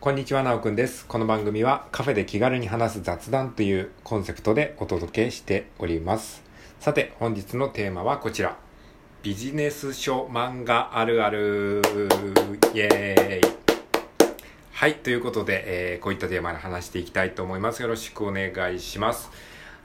[0.00, 1.04] こんにちは、なおくんです。
[1.04, 6.42] この番組はカフェで気軽に話す雑談というコンセプトでお届けしております。
[6.78, 8.56] さて、本日のテーマはこちら。
[9.22, 11.82] ビジネス書漫画あるある。
[12.72, 13.52] イエーイ。
[14.72, 17.82] はい、ということで、えーこういったテーマで話していきたいと思います。
[17.82, 19.30] よろしくお願いします。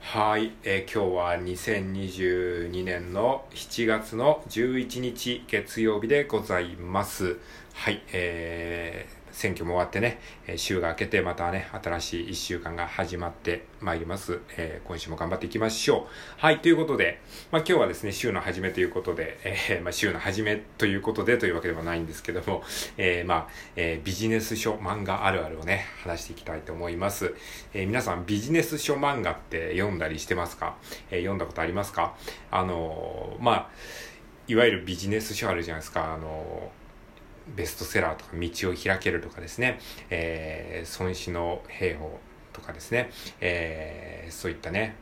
[0.00, 7.36] はい、えー今日は2022年の7月の11日月曜日でございます。
[7.74, 14.40] はい、えー選挙も終わってね、え週が明けてまたね、新しい1週間が始まってまいります。
[14.56, 16.12] えー今週も頑張っていきましょう。
[16.38, 17.20] はい、ということで、
[17.50, 22.62] まあ今日はですね、週の初めということで、えーまあ週の初めということでというわけではないんですけども、
[22.96, 27.34] えーまあ、えビジネス書漫画あるあるをね、話していきたいと思います。
[27.74, 30.76] え皆さんビジネス書漫画って読んだりしてますか、
[31.10, 32.16] え読んだことありますか？
[32.50, 33.70] あのまあ、
[34.48, 36.14] いわゆるビジネス書あるじゃないですか。
[36.14, 36.70] あの
[37.54, 39.78] ベストセラーとか道を開けるとかですね、
[40.10, 42.18] えー孫子の兵法
[42.52, 44.96] とかですね、えーそういったね、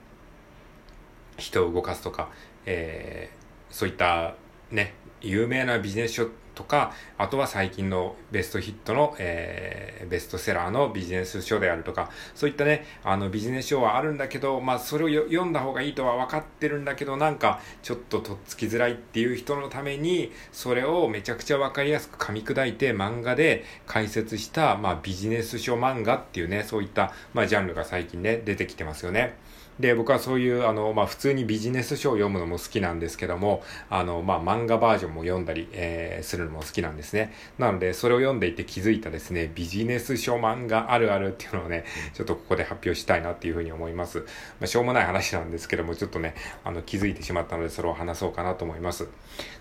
[1.39, 2.29] 人を動かすとか、
[2.67, 4.35] えーそういった
[4.71, 29.37] ね、有名なビジネス書とか、あとは最近のベストヒットの、えーベストセラーのビジネス書であるとか、そういったね、あのビジネス書はあるんだけど、まあそれを読んだ方がいいとは分かってるんだけど、なんかちょっととっつきづらいっていう人のために、それをめちゃくちゃ分かりやすく噛み砕いて漫画で解説した、まあビジネス書漫画っていうね、そういった、まあジャンルが最近ね、出てきてますよね。
[29.81, 37.33] で、僕はそういう、あの、まあ、普通にビジネス書を読むのも好きなんですけども、あの、まあ、漫画バージョンも読んだり、えーするのも好きなんですね。
[37.59, 44.19] なので、それを読んでいて気づいたですね、ビジネス書漫画あるあるっていうのをね、ちょっとここで発表したいなっていうふうに思います。
[44.19, 44.25] ま
[44.65, 49.09] あ、しょうもない話なんですけども、ちょっとね、あの、気づいてしまったので、それを話そうかなと思います。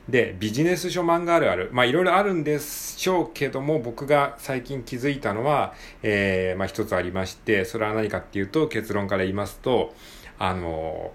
[0.08, 1.70] で、ビジネス書漫画あるある。
[1.72, 9.94] まあ、いろいろあるんでしょうけども、僕が最近気づいたのは、えーまあ、一つありまして、それは何かっていうと、結論から言いますと、
[10.40, 11.12] あの、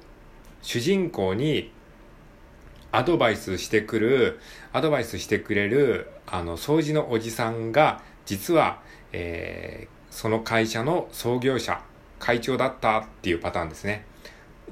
[0.62, 1.72] 主人公に
[2.92, 4.40] アドバイスしてくる、
[4.72, 8.80] アドバイスしてくれる、あの、掃除のおじさんが、実は、
[9.12, 11.80] えーその会社の創業者、
[12.18, 14.04] 会長だったっていうパターンですね。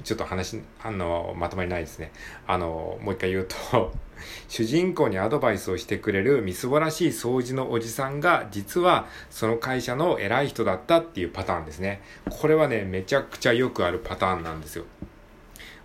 [0.03, 2.11] ちょっと話、あの、まとまりないですね。
[2.45, 3.93] あの、もう一回言うと、
[4.47, 12.01] 主人公にアドバイスをしてくれるみすぼらしい掃除のおじさんが、実はその会社の偉い人だったっていうパターンですね。
[12.29, 14.85] これはね、めちゃくちゃよくあるパターンなんですよ。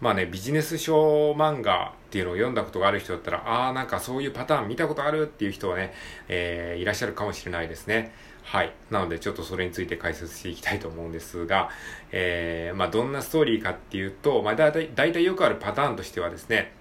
[0.02, 5.94] まあね、ビジネス書漫画っていうのを読んだことがある人だったら、ああ、なんかそういうパターン見たことあるっていう人はね、
[6.26, 8.12] えーいらっしゃるかもしれないですね。
[8.42, 8.72] はい。
[8.90, 11.70] なので、ちょっとそれについて解説していきたいと思うんですが、
[12.10, 16.72] えーまあ、どんなストーリーかっていうと、まあ、だいたい、だいたいよくあるパターンとしてはですね、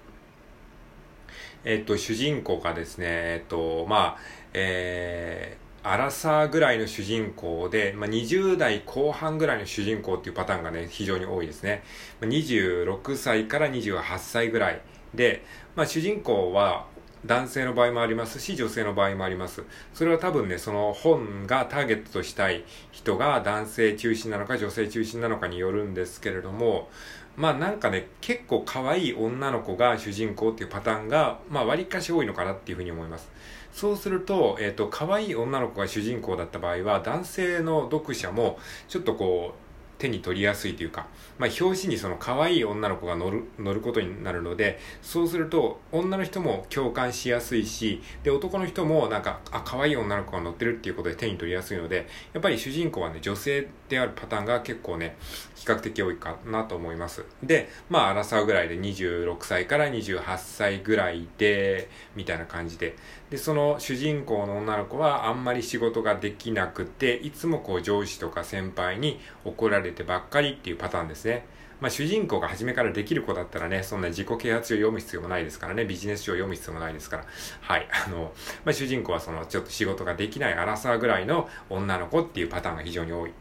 [1.63, 4.21] えっと、主人公がですね、えっと、まあ、
[4.55, 11.83] えー、アラサーぐらいの主人公で、まあ、20代後半ぐらいの主人公っていうパターンがね、非常に多いですね。
[12.19, 14.81] ま26歳から28歳ぐらい
[15.15, 15.43] で、
[15.75, 16.85] まあ、主人公は
[17.25, 19.63] 男性の場合もありますし、女性の場合もあります。
[19.93, 26.89] それは多分ね、その本がターゲットとしたい人が男性中心なのか女性中心なのかによるんですけれども、
[27.37, 33.29] まあなんかね、結構可愛い女の子が主人公っていうパターンが、まあ割かし多いのかなっていうふうに思います。
[33.73, 38.59] そうすると、えっ、と、可愛い女の子が主人公だった場合は、男性の読者も、
[38.89, 39.70] ちょっとこう、
[40.01, 41.05] 手に取りやすいというか、
[41.37, 55.17] まあ、表紙にその可愛い女の子が乗る、乗ることになるので、そうすると、女の人も共感しやすいし、で、男の人もなんか、あ、可愛い女の子が乗ってるっていうことで手に取りやすいので、やっぱり主人公はね、女性であるパターンが結構ね、
[55.55, 57.23] 比較的多いかなと思います。
[57.43, 62.95] で、まあ、アラサーぐらいで26歳から28歳ぐらいで、みたいな感じで。
[63.31, 71.45] で、その主人公の女の子はあんまり仕事ができなくて、いつもこう上司とか先輩に怒られてばっかりっていうパターンですね。
[71.79, 77.25] まあ主人公が初めからできる子だったらね、そんな自己啓発書を読む必要もないですからね、ビジネス書を読む必要もないですから。
[77.61, 77.87] はい。
[78.05, 78.33] あの、
[78.65, 83.31] まあ主人公はそのちょっと仕事ができないアラサーぐらいの女の子っていうパターンが非常に多い。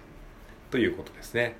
[0.70, 1.56] ということですね。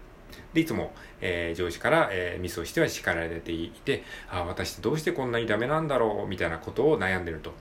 [0.55, 7.53] で、いつも、えー上司から、えーミスをしては叱られていて、ああ、私ってどうしてこんなにダメなんだろう、みたいなことを悩んでると。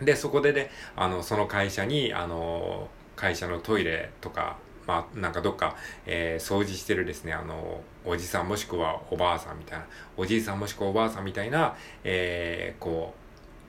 [0.00, 4.56] で、そこでね、あの、その会社に、あの、会社のトイレとか、
[4.86, 5.76] まあ、なんかどっか、
[6.06, 9.86] えー掃除してるですね、あの、おじさんもしくはおばあさんみたいな、
[10.16, 13.14] おじいさんもしくはおばあさんみたいな、えーこ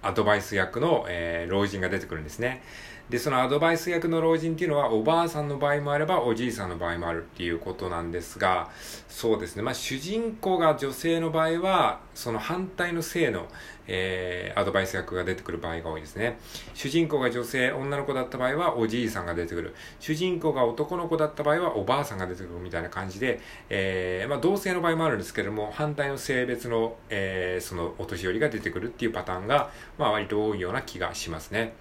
[0.04, 2.64] う、アドバイス役の、えー老人が出てくるんですね。
[3.12, 8.70] で、そのアドバイス役の老人っていうのは、おばあさんの場合もあれば、おじいさんの場合もあるっていうことなんですが、
[9.10, 9.64] そうですね。
[9.64, 13.50] まあ、主人公が女性の場合は、その反対の性の、
[13.86, 16.40] えー、アドバイス役が出てくる場合が多いですね。
[16.74, 19.76] 主人公が女性、女の子だった場合はおじいさんが出てくる。
[20.00, 31.74] 主人公が男の子だった場合はおばあさんが出てくるみたいな感じで、えー、まあ同性の場合もあるんですけども、反対の性別の、えー、そのお年寄りが出てくるっていうパターンが、まあ割と多いような気がしますね。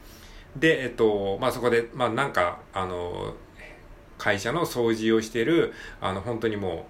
[0.57, 3.35] で、えっと、まあそこで、まあなんか、あの、
[4.19, 6.87] 会社の掃除をしている、あの、本当にも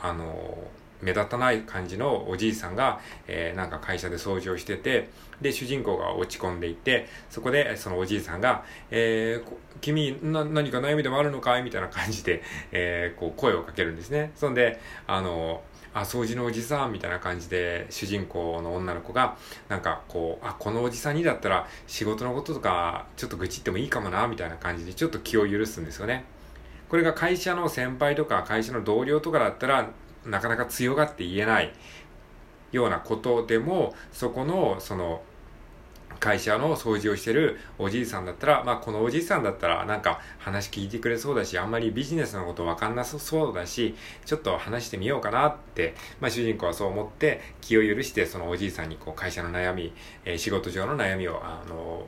[0.00, 0.70] う、あの、
[1.00, 5.08] 目立たない感じのおじいさんが、えー、なんか会社で掃除をしてて、
[5.40, 11.64] で、主人公が落ち込んでいて、そこでそのおじいさんが、えー、君、な、何か悩みでもあるのかい？
[11.64, 14.30] みたいな感じで、えー、こう声をかけるんですね。
[14.36, 14.78] そんで、
[15.08, 15.62] あの、
[15.94, 19.36] あ、掃除のおじさんみたいな感じで、主人公の女の子が、
[19.68, 26.24] なんかこう、あ、このおじさんにだったら仕事のこととか、ちょっと愚痴ってもいいかもな、みたいな感じで、ちょっと気を許すんですよね。
[26.88, 29.90] これが会社の先輩とか会社の同僚とかだったら、
[30.24, 31.72] なかなか強がって言えない
[32.70, 35.22] ようなことでも、そこの、その、
[36.20, 43.94] 会社の掃除をしてるおじいさんだったら、まあこのおじいさんだったらなんか話聞いてくれそうだし、あんまりビジネスのことわかんなさそうだし、
[44.24, 49.92] ちょっと話してみようかなって、まあ主人公はそう思って気を許してそのおじいさんにこう会社の悩み、
[50.24, 52.06] えー、仕事上の悩みを、あの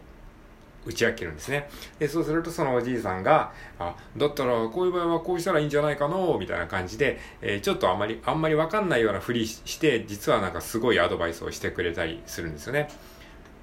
[0.87, 1.69] 打ち明けるんですね。
[1.99, 12.91] で、そうするとそのおじいさんが、あ、だったらこういう場合はこうしたらいいんじゃないかのみたいな感じで、えー、ちょっとあんまり、あんまりわかんないようなふりして、実はなんかすごいアドバイスをしてくれたりするんですよね。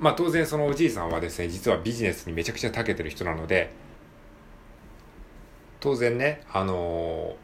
[0.02, 3.72] まあ当然そのおじいさんはですね、実はビジネスにめちゃくちゃ長けてる人なので、
[5.80, 7.36] 当然ね、あの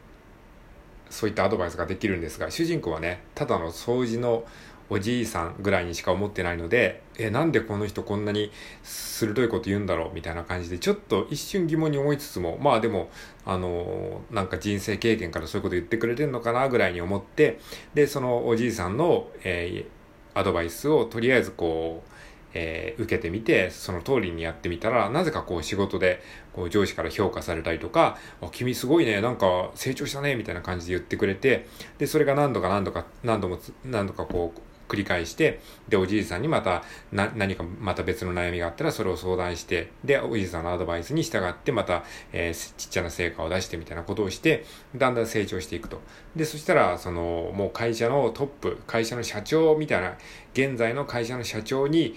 [1.08, 4.44] ー、そういったアドバイスができるんですが、主人公はね、ただの掃除の
[4.90, 8.50] おじいさんぐらいにしか思ってないので、え、なんでこの人こんなに
[8.82, 13.08] 鋭いこと言うんだろうみたいな感じで、ちょっと一瞬疑問に思いつつも、まあでも、
[13.44, 17.60] あのー、なんか人生経験からそういうこと言ってくれてんのかなぐらいに思って、
[17.94, 22.10] で、そのおじいさんの、えー、アドバイスをとりあえずこう、
[22.58, 26.20] えー、受けてみて、その通りにやってみたら、なぜかこう仕事で、
[26.52, 31.66] こう上司から評価されたりとか、あ、君すごいね、なんか成長したね、みたいな感じで言ってくれて、
[31.98, 36.82] で、それが何度か何度か、何度も、何度かこう、繰り返して、で、おじいさんにまた、
[37.12, 44.64] な、何かまた別の悩みがあったらそれを相談して、で、おじいさんのアドバイスに従ってまた、えー、ちっちゃな成果を出してみたいなことをして、
[44.96, 46.00] だんだん成長していくと。
[46.34, 50.16] で、そしたら、その、もう会社のトップ、会社の社長みたいな、
[50.54, 52.16] 現在の会社の社長に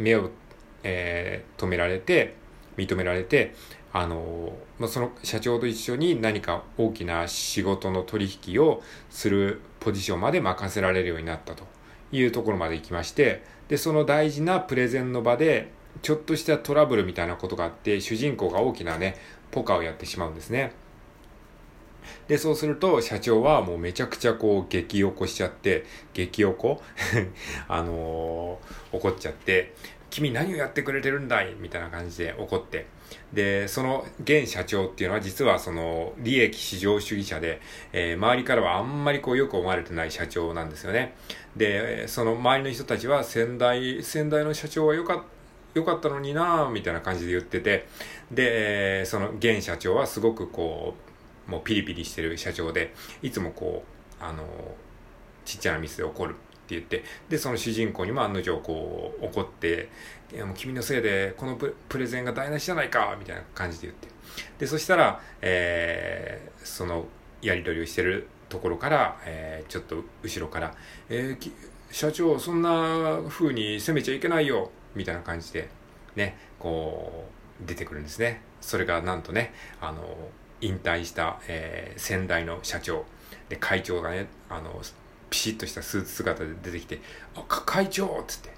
[0.00, 0.30] 目を、
[0.82, 2.34] えー、止められて、
[2.76, 3.54] 認められて、
[3.92, 11.64] あの、ま、その社長と一緒に何か大きな仕事の取引をするポジションまで任せられるようになったと
[12.12, 19.16] いうところまで行きまして、で、その大事なプレゼンの場で、ちょっとしたトラブルみたいなことがあって、主人公が大きなね、
[19.50, 20.72] ポカをやってしまうんですね。
[22.28, 26.82] で、そうすると、社長はもうめちゃくちゃこう、激起こしちゃって、激起こ？
[27.68, 29.74] あのー、怒っちゃって、
[30.10, 31.54] 君何をやってくれてるんだい？
[31.58, 32.86] みたいな感じで怒って。
[33.32, 37.60] で、その現社長っていうのは実はその利益至上主義者で、
[37.92, 41.14] えー、周りからはあんまりこうよく思われてない社長なんですよね。
[41.56, 45.24] で、その周りの人たちは先代、先代の社長はよかった、
[45.74, 47.86] よかったのになみたいな感じで言ってて、
[48.32, 51.09] で、その現社長はすごくこう、
[51.46, 53.84] もうピリピリしてる社長で、いつもこ
[54.20, 54.44] う、あの、
[55.44, 56.40] ちっちゃなミスで怒るって
[56.74, 59.88] 言って、で、その主人公にも案の定こう、怒って、
[60.32, 64.08] いやもう君のせいでこのプレゼンが台無しじゃないかみたいな感じで言って。
[64.58, 67.06] で、そしたら、えー、その
[67.42, 70.74] やり取りをしてるところから、えー、ちょっと後ろから、
[71.08, 71.52] えー、
[71.90, 75.68] 社長、そんな風に責めちゃいけないよみたいな感じで、
[76.14, 77.28] ね、こ
[77.62, 78.42] う、出てくるんですね。
[78.60, 80.30] それがなんとね、あの、
[80.60, 83.04] 引退した、えー、先代の社長。
[83.48, 84.80] で、会長がね、あの、
[85.30, 87.00] ピシッとしたスーツ姿で出てきて、
[87.34, 88.50] あ、会長っつって。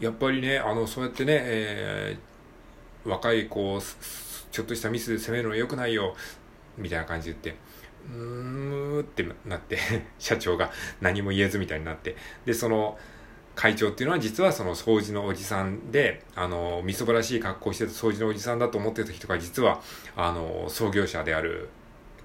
[0.00, 3.80] やっぱりね、あの、そうやってね、えー、若い子を
[4.50, 6.14] ちょっとしたミスで攻めるのは良くないよ、
[6.76, 7.60] みたいな感じで言って、
[8.08, 9.78] うーんってなって
[10.18, 10.70] 社長が
[11.00, 12.98] 何も言えずみたいになって、で、その、
[13.60, 19.82] 会長っていうのは実はその掃除のおじさんで、あの、みそばらしい格好してた掃除のおじさんだと思ってた人が実は、
[20.16, 21.68] あの、創業者である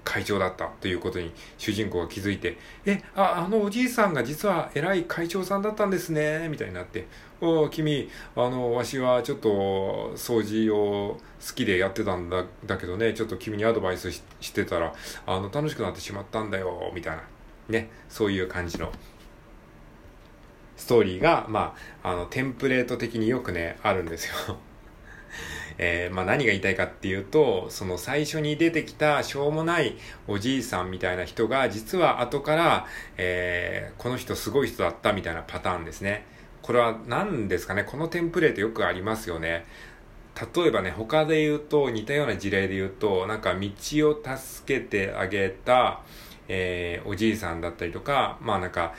[0.02, 7.06] 会長だったということに主人公が気づいて、え、あ、あのおじいさんが実は偉い会長さんだったんですね、みたいになって、
[7.42, 14.22] お君、あの、わしはちょっと掃除を好きでやってたんだ、だけどね、ちょっと君にアドバイスし
[14.54, 14.94] てたら、
[15.26, 17.24] あの、楽しくなってしまったんだよ、みたいな、
[17.68, 18.90] ね、そういう感じの
[20.76, 24.58] ストーリーが、まあ、あの、テンプレート的によくね、あるんですよ
[25.78, 32.86] えー、まあ何が言いたいかっていうと、その最初に出てきたしょうもないおじいさんみたいな人が、実は後から、
[33.18, 36.24] えー、この人すごい人だったみたいなパターンですね。
[36.62, 37.84] これは何ですかね？
[37.84, 39.66] このテンプレートよくありますよね。
[40.54, 43.70] 例えばね、他で言うと、似たような事例で言うと、なんか道
[44.10, 46.02] を助けてあげた、
[46.48, 48.94] えー、おじいさんだったりとか、まあなんか、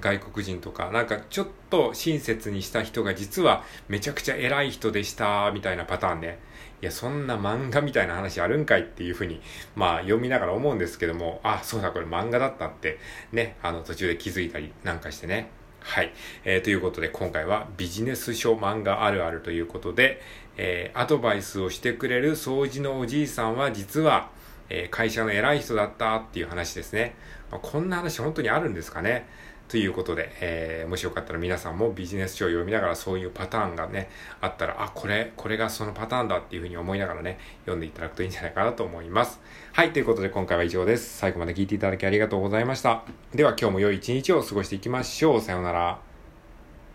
[0.00, 6.38] 外国人とか、なんかちょっと親切にした人が実はめちゃくちゃ偉い人でした、みたいなパターンね。
[6.82, 9.40] いや、そんな漫画みたいな話あるんかいっていうふうに、
[9.74, 12.98] まあ読みながら思うんですけども、あ、そうだ、これ漫画だったって、
[13.32, 15.50] ね、あの途中で気づいたりなんかしてね。
[15.80, 16.12] はい。
[16.44, 20.20] えー、ということで今回はビジネス書漫画あるあるということで、
[20.56, 24.30] えー、アドバイスをしてくれる掃除のおじいさんは実は、
[24.68, 27.14] えー、会社の偉い人だったっていう話ですね。
[27.52, 29.28] まあ、こんな話本当にあるんですかね。
[29.68, 34.08] ということで、えー、もしよかったら皆さんもビジネス書を読みながらそういうパターンがね、
[34.40, 39.40] あったら、あ、これ、これがそのパターンだっていうふうに思いながらね、読んでいただくといいんじゃないかなと思います。
[39.72, 41.18] はい、ということで今回は以上です。
[41.18, 43.02] 最後まで聞いていただきありがとうございました。
[43.34, 45.40] では今日も良い一日を過ごしていきましょう。
[45.40, 46.15] さようなら。